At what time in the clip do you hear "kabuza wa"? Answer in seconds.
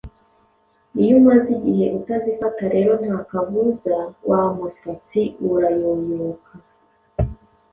3.29-4.41